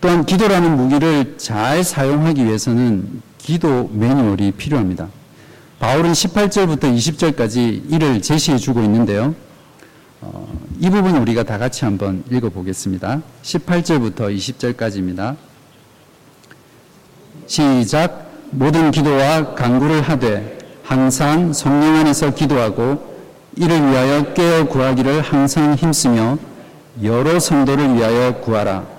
[0.00, 5.08] 또한 기도라는 무기를 잘 사용하기 위해서는 기도 매뉴얼이 필요합니다.
[5.78, 9.34] 바울은 18절부터 20절까지 이를 제시해 주고 있는데요.
[10.20, 10.46] 어,
[10.80, 13.22] 이 부분 우리가 다 같이 한번 읽어 보겠습니다.
[13.42, 15.36] 18절부터 20절까지입니다.
[17.46, 18.26] 시작.
[18.50, 23.16] 모든 기도와 간구를 하되 항상 성령 안에서 기도하고
[23.56, 26.38] 이를 위하여 깨어 구하기를 항상 힘쓰며
[27.02, 28.95] 여러 성도를 위하여 구하라.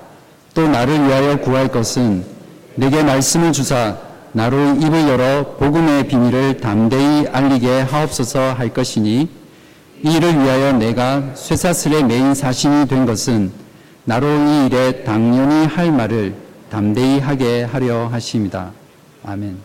[0.58, 2.26] 또 나를 위하여 구할 것은
[2.74, 3.96] 내게 말씀을 주사
[4.32, 9.30] 나로 입을 열어 복음의 비밀을 담대히 알리게 하옵소서 할 것이니
[10.02, 13.52] 이를 위하여 내가 쇠사슬의 메인 사신이 된 것은
[14.06, 16.34] 나로 이 일에 당연히 할 말을
[16.72, 18.72] 담대히 하게 하려 하십니다.
[19.24, 19.60] 아멘.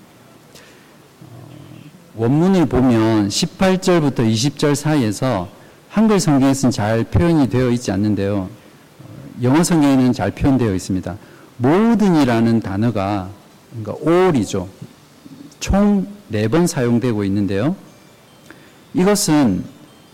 [1.22, 1.36] 어,
[2.16, 5.48] 원문을 보면 18절부터 20절 사이에서
[5.88, 8.50] 한글 성경에서는 잘 표현이 되어 있지 않는데요.
[9.42, 11.16] 어, 영어 성경에는 잘 표현되어 있습니다.
[11.56, 13.28] 모든이라는 단어가
[13.82, 14.68] 그러니까 all이죠.
[15.60, 17.76] 총 네 번 사용되고 있는데요.
[18.94, 19.64] 이것은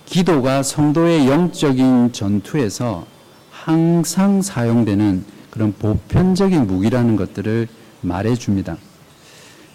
[0.04, 3.06] 기도가 성도의 영적인 전투에서
[3.52, 7.68] 항상 사용되는 그런 보편적인 무기라는 것들을
[8.00, 8.76] 말해 줍니다.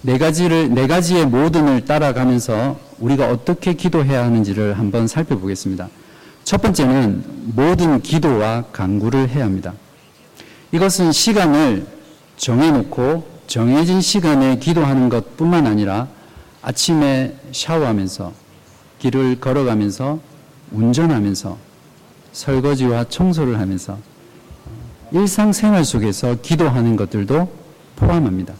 [0.01, 5.87] 네 가지를, 네 가지의 모든을 따라가면서 우리가 어떻게 기도해야 하는지를 한번 살펴보겠습니다.
[6.43, 7.23] 첫 번째는
[7.55, 9.73] 모든 기도와 강구를 해야 합니다.
[10.71, 11.85] 이것은 시간을
[12.37, 16.07] 정해놓고 정해진 시간에 기도하는 것 뿐만 아니라
[16.61, 18.33] 아침에 샤워하면서
[18.99, 20.19] 길을 걸어가면서
[20.71, 21.57] 운전하면서
[22.31, 23.97] 설거지와 청소를 하면서
[25.11, 27.51] 일상생활 속에서 기도하는 것들도
[27.95, 28.53] 포함합니다.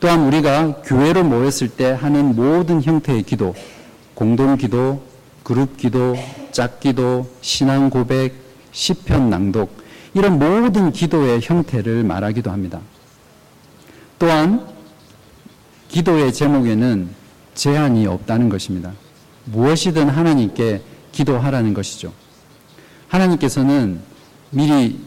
[0.00, 3.54] 또한 우리가 교회로 모였을 때 하는 모든 형태의 기도,
[4.14, 5.02] 공동 기도,
[5.42, 6.16] 그룹 기도,
[6.52, 8.34] 짝 기도, 신앙 고백,
[8.72, 9.80] 시편 낭독
[10.14, 12.80] 이런 모든 기도의 형태를 말하기도 합니다.
[14.18, 14.66] 또한
[15.88, 17.08] 기도의 제목에는
[17.54, 18.92] 제한이 없다는 것입니다.
[19.46, 20.82] 무엇이든 하나님께
[21.12, 22.12] 기도하라는 것이죠.
[23.08, 24.00] 하나님께서는
[24.50, 25.00] 미리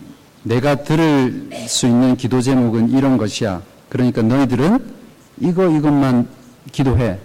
[0.44, 3.62] 내가 들을 수 있는 기도 제목은 이런 것이야.
[3.90, 4.94] 그러니까 너희들은
[5.40, 6.28] 이거 이것만
[6.72, 7.20] 기도해.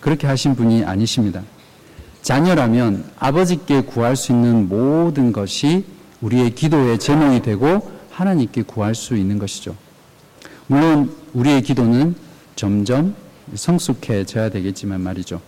[0.00, 1.42] 그렇게 하신 분이 아니십니다.
[2.24, 5.84] 자녀라면 아버지께 구할 수 있는 모든 것이
[6.22, 9.76] 우리의 기도의 제목이 되고 하나님께 구할 수 있는 것이죠.
[10.66, 12.14] 물론 우리의 기도는
[12.56, 13.14] 점점
[13.54, 15.42] 성숙해져야 되겠지만 말이죠.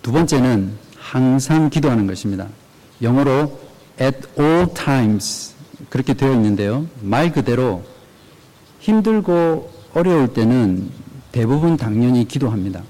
[0.00, 2.48] 두 번째는 항상 기도하는 것입니다.
[3.02, 3.60] 영어로
[4.00, 5.52] at all times
[5.90, 6.86] 그렇게 되어 있는데요.
[7.02, 7.84] 말 그대로
[8.78, 10.88] 힘들고 어려울 때는
[11.30, 12.82] 대부분 당연히 기도합니다.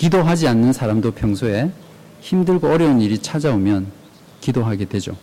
[0.00, 1.70] 기도하지 않는 사람도 평소에
[2.22, 3.88] 힘들고 어려운 일이 찾아오면
[4.40, 5.14] 기도하게 되죠.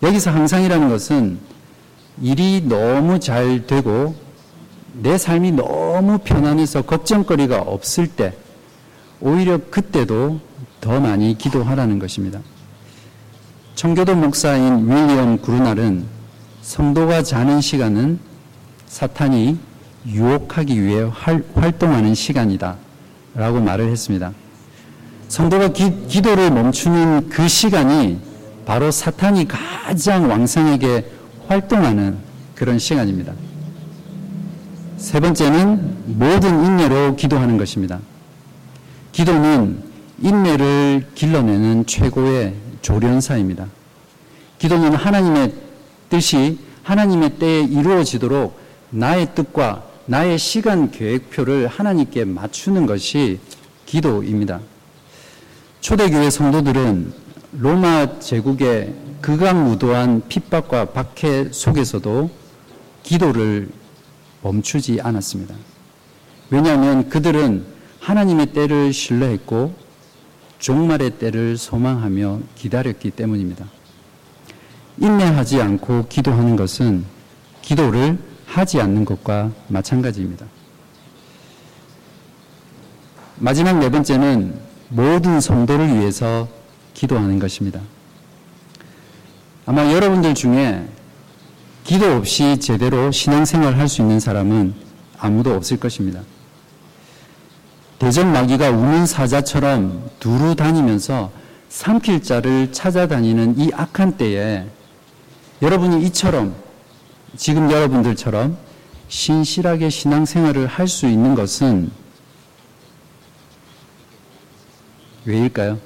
[0.00, 1.40] 여기서 항상이라는 것은
[2.22, 4.14] 일이 너무 잘 되고
[4.92, 8.34] 내 삶이 너무 편안해서 걱정거리가 없을 때
[9.20, 10.38] 오히려 그때도
[10.80, 12.38] 더 많이 기도하라는 것입니다.
[13.74, 16.06] 청교도 목사인 윌리엄 구르날은
[16.62, 18.20] 성도가 자는 시간은
[18.86, 19.58] 사탄이
[20.06, 21.10] 유혹하기 위해
[21.54, 22.83] 활동하는 시간이다.
[23.34, 24.32] 라고 말을 했습니다.
[25.28, 28.20] 성도가 기, 기도를 멈추는 그 시간이
[28.64, 31.10] 바로 사탄이 가장 왕성하게
[31.48, 32.18] 활동하는
[32.54, 33.32] 그런 시간입니다.
[34.96, 37.98] 세 번째는 모든 인내로 기도하는 것입니다.
[39.12, 39.82] 기도는
[40.22, 43.66] 인내를 길러내는 최고의 조련사입니다.
[44.58, 45.52] 기도는 하나님의
[46.08, 48.58] 뜻이 하나님의 때에 이루어지도록
[48.90, 53.40] 나의 뜻과 나의 시간 계획표를 하나님께 맞추는 것이
[53.86, 54.60] 기도입니다.
[55.80, 57.12] 초대교회 성도들은
[57.52, 62.30] 로마 제국의 극악무도한 핍박과 박해 속에서도
[63.02, 63.68] 기도를
[64.42, 65.54] 멈추지 않았습니다.
[66.50, 67.64] 왜냐하면 그들은
[68.00, 69.74] 하나님의 때를 신뢰했고
[70.58, 73.64] 종말의 때를 소망하며 기다렸기 때문입니다.
[74.98, 77.04] 인내하지 않고 기도하는 것은
[77.62, 78.18] 기도를
[78.54, 80.46] 하지 않는 것과 마찬가지입니다.
[83.36, 84.56] 마지막 네 번째는
[84.90, 86.46] 모든 성도를 위해서
[86.94, 87.80] 기도하는 것입니다.
[89.66, 90.86] 아마 여러분들 중에
[91.82, 94.74] 기도 없이 제대로 신앙생활 할 수 있는 사람은
[95.18, 96.20] 아무도 없을 것입니다.
[97.98, 101.32] 대전 마귀가 우는 사자처럼 두루 다니면서
[101.70, 104.64] 삼킬 자를 찾아다니는 이 악한 때에
[105.60, 106.54] 여러분이 이처럼
[107.36, 108.56] 지금 여러분들처럼
[109.08, 111.90] 신실하게 신앙생활을 할 수 있는 것은
[115.24, 115.78] 왜일까요?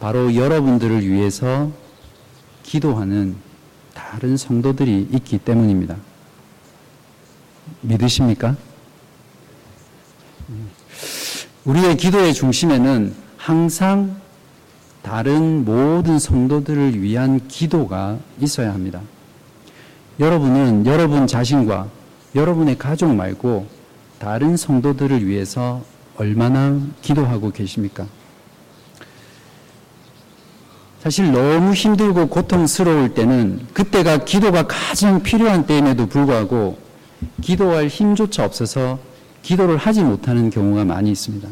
[0.00, 1.70] 바로 여러분들을 위해서
[2.62, 3.36] 기도하는
[3.94, 5.96] 다른 성도들이 있기 때문입니다.
[7.80, 8.56] 믿으십니까?
[11.64, 14.20] 우리의 기도의 중심에는 항상
[15.02, 19.00] 다른 모든 성도들을 위한 기도가 있어야 합니다.
[20.20, 21.88] 여러분은 여러분 자신과
[22.34, 23.66] 여러분의 가족 말고
[24.18, 25.82] 다른 성도들을 위해서
[26.16, 28.04] 얼마나 기도하고 계십니까?
[31.00, 36.78] 사실 너무 힘들고 고통스러울 때는 그때가 기도가 가장 필요한 때임에도 불구하고
[37.40, 38.98] 기도할 힘조차 없어서
[39.42, 41.48] 기도를 하지 못하는 경우가 많이 있습니다.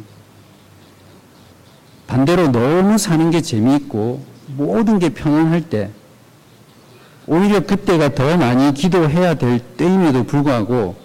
[2.09, 5.91] 반대로 너무 사는 게 재미있고 모든 게 편안할 때
[7.27, 10.97] 오히려 그때가 더 많이 기도해야 될 때임에도 불구하고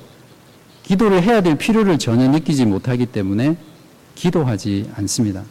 [0.84, 3.58] 기도를 해야 될 필요를 전혀 느끼지 못하기 때문에
[4.16, 5.44] 기도하지 않습니다.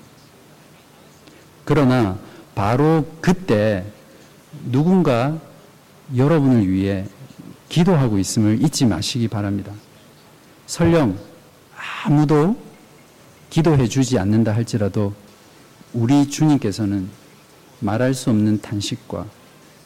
[1.65, 2.19] 그러나
[2.55, 3.85] 바로 그때
[4.71, 5.39] 누군가
[6.17, 7.07] 여러분을 위해
[7.69, 9.73] 기도하고 있음을 잊지 마시기 바랍니다.
[10.67, 11.19] 설령
[12.05, 12.57] 아무도
[13.49, 15.15] 기도해 주지 않는다 할지라도
[15.93, 17.09] 우리 주님께서는
[17.81, 19.27] 말할 수 없는 탄식과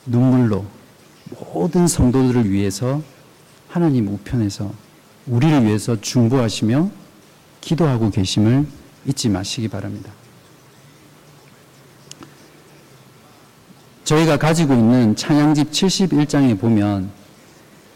[0.06, 0.64] 눈물로
[1.52, 3.02] 모든 성도들을 위해서
[3.68, 4.70] 하나님 우편에서
[5.26, 6.90] 우리를 위해서 중보하시며
[7.60, 8.66] 기도하고 계심을
[9.06, 10.12] 잊지 마시기 바랍니다.
[14.04, 17.10] 저희가 가지고 있는 찬양집 71장에 보면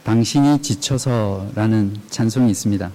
[0.04, 2.90] 당신이 지쳐서라는 찬송이 있습니다.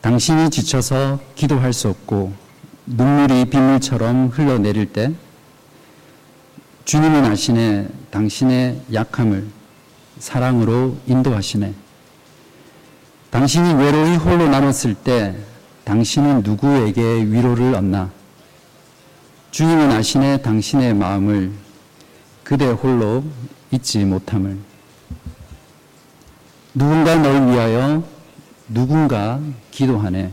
[0.00, 2.32] 당신이 지쳐서 기도할 수 없고
[2.86, 5.12] 눈물이 빗물처럼 흘러내릴 때
[6.84, 9.46] 주님은 아시네 당신의 약함을
[10.18, 11.72] 사랑으로 인도하시네.
[13.30, 15.34] 당신이 외로이 홀로 남았을 때
[15.84, 18.10] 당신은 누구에게 위로를 얻나?
[19.50, 21.52] 주님은 아시네 당신의 마음을
[22.42, 23.24] 그대 홀로
[23.70, 24.58] 잊지 못함을.
[26.74, 28.04] 누군가 널 위하여
[28.68, 30.30] 누군가 기도하네.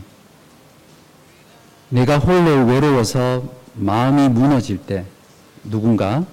[1.88, 3.42] 내가 홀로 외로워서
[3.74, 5.06] 마음이 무너질 때
[5.64, 6.24] 누군가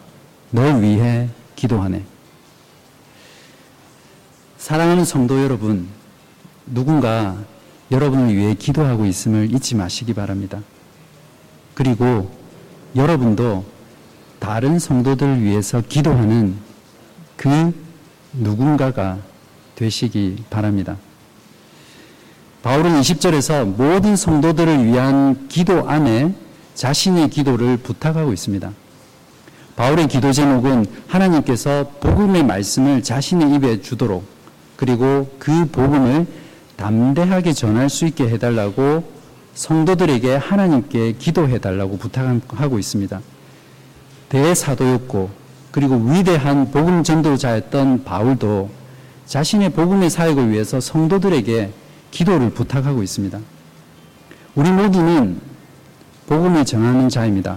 [0.52, 2.04] 널 위해 기도하네.
[4.58, 5.88] 사랑하는 성도 여러분,
[6.66, 7.38] 누군가
[7.92, 10.62] 여러분을 위해 기도하고 있음을 잊지 마시기 바랍니다.
[11.74, 12.32] 그리고
[12.96, 13.66] 여러분도
[14.40, 16.58] 다른 성도들을 위해서 기도하는
[17.36, 17.74] 그
[18.34, 19.20] 누군가가
[19.76, 20.98] 되시기 바랍니다.
[22.62, 26.34] 바울은 20절에서 모든 성도들을 위한 기도 안에
[26.76, 28.72] 자신의 기도를 부탁하고 있습니다.
[29.80, 34.26] 바울의 기도 제목은 하나님께서 복음의 말씀을 자신의 입에 주도록
[34.76, 36.28] 그리고 그 복음을
[36.76, 39.10] 담대하게 전할 수 있게 해달라고
[39.54, 43.22] 성도들에게 하나님께 기도해달라고 부탁하고 있습니다.
[44.28, 45.30] 대사도였고
[45.72, 48.70] 그리고 위대한 복음 전도자였던 바울도
[49.28, 51.72] 자신의 복음의 사역을 위해서 성도들에게
[52.12, 53.40] 기도를 부탁하고 있습니다.
[54.56, 55.40] 우리 모두는
[56.28, 57.56] 복음을 전하는 자입니다.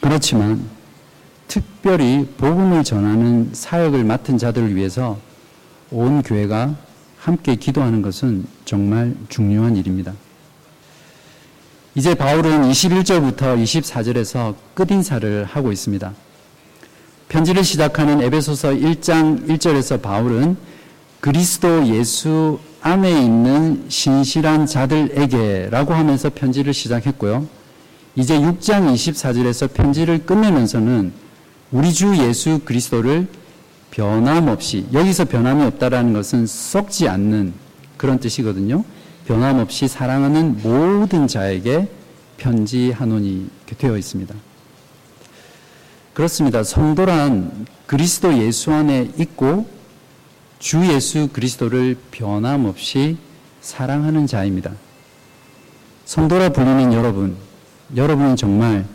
[0.00, 0.75] 그렇지만
[1.48, 5.18] 특별히 복음을 전하는 사역을 맡은 자들을 위해서
[5.90, 6.74] 온 교회가
[7.18, 10.12] 함께 기도하는 것은 정말 중요한 일입니다.
[11.94, 16.12] 이제 바울은 21절부터 24절에서 끝인사를 하고 있습니다.
[17.28, 20.56] 편지를 시작하는 에베소서 1장 1절에서 바울은
[21.20, 27.46] 그리스도 예수 안에 있는 신실한 자들에게 라고 하면서 편지를 시작했고요.
[28.14, 31.12] 이제 6장 24절에서 편지를 끝내면서는
[31.72, 33.26] 우리 주 예수 그리스도를
[33.90, 37.54] 변함없이 여기서 변함이 없다라는 것은 썩지 않는
[37.96, 38.84] 그런 뜻이거든요.
[39.26, 41.88] 변함없이 사랑하는 모든 자에게
[42.36, 44.34] 편지하노니 되어 있습니다.
[46.14, 46.62] 그렇습니다.
[46.62, 49.66] 성도란 그리스도 예수 안에 있고
[50.58, 53.16] 주 예수 그리스도를 변함없이
[53.60, 54.72] 사랑하는 자입니다.
[56.04, 57.36] 성도라 불리는 여러분,
[57.96, 58.86] 여러분은 정말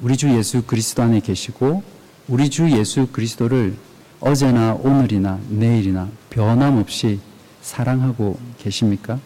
[0.00, 1.82] 우리 주 예수 그리스도 안에 계시고
[2.28, 3.74] 우리 주 예수 그리스도를
[4.20, 7.20] 어제나 오늘이나 내일이나 변함없이
[7.62, 9.18] 사랑하고 계십니까?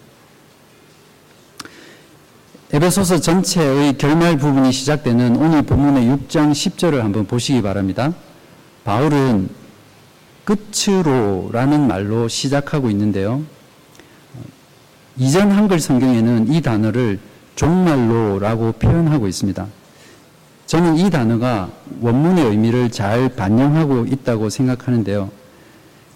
[2.73, 8.15] 에베소서 전체의 결말 부분이 시작되는 오늘 본문의 6장 10절을 한번 보시기 바랍니다.
[8.85, 9.51] 바울은
[10.45, 13.43] 끝으로라는 말로 시작하고 있는데요.
[15.19, 17.21] 이전 한글 성경에는 이 단어를
[17.57, 19.67] 종말로라고 표현하고 있습니다.
[20.73, 21.69] 저는 이 단어가
[22.01, 25.31] 원문의 의미를 잘 반영하고 있다고 생각하는데요.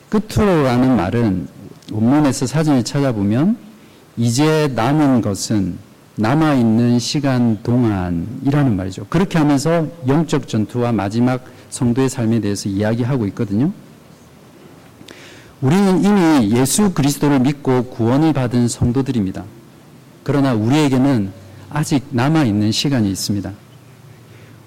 [0.08, 1.46] 끝으로라는 말은
[1.92, 3.58] 원문에서 사전을 찾아보면
[4.16, 5.76] 이제 남은 것은
[6.14, 9.04] 남아있는 시간 동안이라는 말이죠.
[9.10, 13.70] 그렇게 하면서 영적 전투와 마지막 성도의 삶에 대해서 이야기하고 있거든요.
[15.60, 19.44] 우리는 이미 예수 그리스도를 믿고 구원을 받은 성도들입니다.
[20.22, 21.30] 그러나 우리에게는
[21.68, 23.52] 아직 남아있는 시간이 있습니다.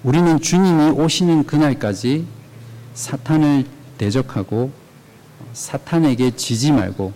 [0.02, 2.24] 우리는 주님이 오시는 그날까지
[2.94, 3.66] 사탄을
[3.98, 4.70] 대적하고
[5.52, 7.12] 사탄에게 지지 말고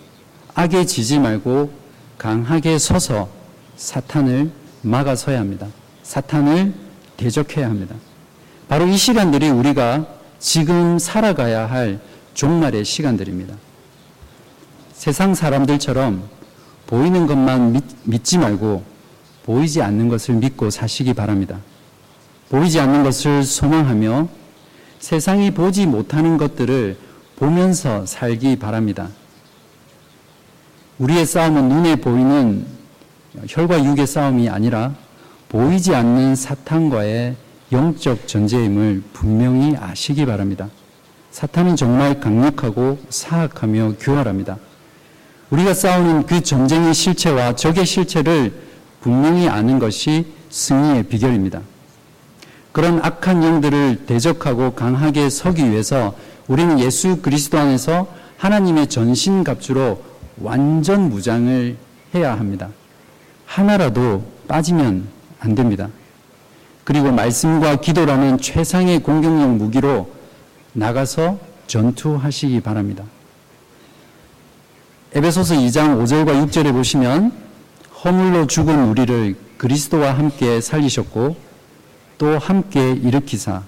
[0.55, 1.72] 악에 지지 말고
[2.18, 3.28] 강하게 서서
[3.76, 4.51] 사탄을
[4.82, 5.66] 막아서야 합니다.
[6.03, 6.74] 사탄을
[7.16, 7.95] 대적해야 합니다.
[8.68, 10.07] 바로 이 시간들이 우리가
[10.39, 12.01] 지금 살아가야 할
[12.35, 13.55] 종말의 시간들입니다.
[14.93, 16.28] 세상 사람들처럼
[16.87, 18.85] 보이는 것만 믿, 지 말고
[19.45, 21.59] 보이지 않는 것을 믿고 사시기 바랍니다.
[22.55, 24.28] 보이지 않는 것을 소망하며
[25.00, 26.96] 세상이 보지 못하는 것들을
[27.34, 29.09] 보면서 살기 바랍니다.
[30.98, 32.64] 우리의 싸움은 눈에 보이는
[33.48, 34.94] 혈과 육의 싸움이 아니라
[35.48, 37.34] 보이지 않는 사탄과의
[37.72, 40.68] 영적 전쟁임을 분명히 아시기 바랍니다.
[41.32, 44.59] 사탄은 정말 강력하고 사악하며 교활합니다.
[45.50, 48.55] 우리가 싸우는 그 전쟁의 실체와 적의 실체를
[49.00, 51.73] 분명히 아는 것이 승리의 비결입니다.
[52.74, 56.12] 그런 악한 영들을 대적하고 강하게 서기 위해서
[56.48, 60.02] 우리는 예수 그리스도 안에서 하나님의 전신갑주로
[60.38, 61.76] 완전 무장을
[62.16, 62.70] 해야 합니다.
[63.46, 65.06] 하나라도 빠지면
[65.38, 65.88] 안 됩니다.
[66.82, 70.10] 그리고 말씀과 기도라는 최상의 공격력 무기로
[70.72, 73.04] 나가서 전투하시기 바랍니다.
[75.12, 77.30] 에베소서 2장 5절과 6절에 보시면
[78.02, 81.53] 허물로 죽은 우리를 그리스도와 함께 살리셨고
[82.18, 83.62] 또 함께 일으키사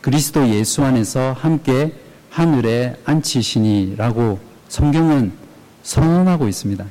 [0.00, 1.92] 그리스도 예수 안에서 함께
[2.30, 4.38] 하늘에 앉히시니라고
[4.68, 5.32] 성경은
[5.82, 6.84] 선언하고 있습니다.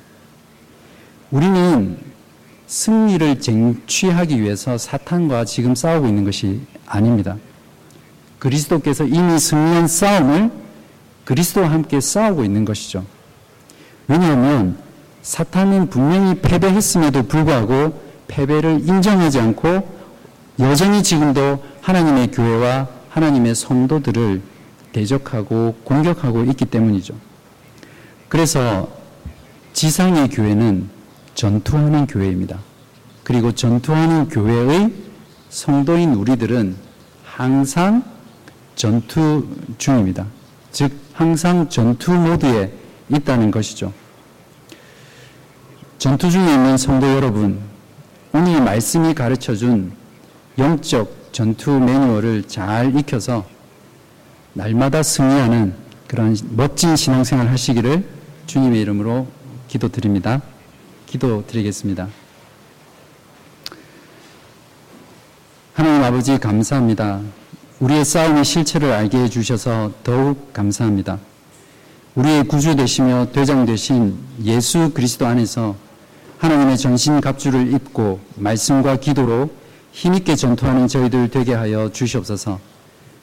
[1.32, 1.98] 우리는
[2.68, 7.38] 승리를 쟁취하기 위해서 사탄과 지금 싸우고 있는 것이 아닙니다.
[8.38, 10.52] 그리스도께서 이미 승리한 싸움을
[11.26, 13.06] 그리스도와 함께 싸우고 있는 것이죠.
[14.08, 14.78] 왜냐하면
[15.22, 19.99] 사탄은 분명히 패배했음에도 불구하고 패배를 인정하지 않고
[20.60, 24.42] 여전히 지금도 하나님의 교회와 하나님의 성도들을
[24.92, 27.16] 대적하고 공격하고 있기 때문이죠.
[28.28, 28.90] 그래서
[29.74, 30.90] 지상의 교회는
[31.34, 32.60] 전투하는 교회입니다.
[33.24, 34.92] 그리고 전투하는 교회의
[35.50, 36.76] 성도인 우리들은
[37.24, 38.04] 항상
[38.76, 39.48] 전투
[39.78, 40.26] 중입니다.
[40.72, 42.74] 즉, 항상 전투 모드에
[43.10, 43.94] 있다는 것이죠.
[45.98, 47.60] 전투 중에 있는 성도 여러분,
[48.34, 49.99] 오늘 말씀이 가르쳐 준
[50.60, 53.46] 영적 전투 매뉴얼을 잘 익혀서
[54.54, 55.74] 날마다 승리하는
[56.06, 58.06] 그런 멋진 신앙생활 하시기를
[58.46, 59.28] 주님의 이름으로
[59.70, 60.42] 기도드립니다.
[61.06, 62.10] 기도 드리겠습니다.
[65.74, 67.22] 하나님 아버지 감사합니다.
[67.80, 71.20] 우리의 싸움의 실체를 알게 해주셔서 더욱 감사합니다.
[72.16, 75.78] 우리의 구주 되시며 대장 되신 예수 그리스도 안에서
[76.40, 79.59] 하나님의 전신 갑주를 입고 말씀과 기도로
[79.92, 82.60] 힘있게 전투하는 저희들 되게 하여 주시옵소서.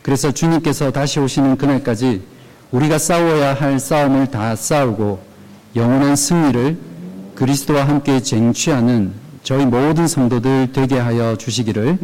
[0.02, 2.22] 그래서 주님께서 다시 오시는 그날까지
[2.70, 5.20] 우리가 싸워야 할 싸움을 다 싸우고
[5.74, 6.78] 영원한 승리를
[7.34, 9.12] 그리스도와 함께 쟁취하는
[9.42, 11.98] 저희 모든 성도들 되게 하여 주시기를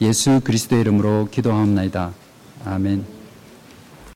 [0.00, 2.12] 예수 그리스도의 이름으로 기도하옵나이다.
[2.64, 3.17] 아멘.